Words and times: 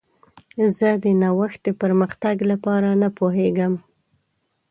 زه 0.77 0.89
د 1.03 1.05
نوښت 1.21 1.59
د 1.65 1.69
پرمختګ 1.81 2.35
لپاره 2.51 2.89
نه 3.01 3.09
پوهیږم. 3.17 3.73